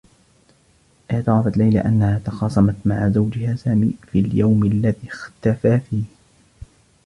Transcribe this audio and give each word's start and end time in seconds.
اعترفت 1.11 1.57
ليلى 1.57 1.79
أنّها 1.79 2.19
تخاصمت 2.19 2.75
مع 2.87 3.09
زوجها 3.09 3.55
سامي 3.55 3.93
في 4.11 4.19
اليوم 4.19 4.65
الذي 4.65 5.07
اختفى 5.07 5.79
فيه. 5.89 6.03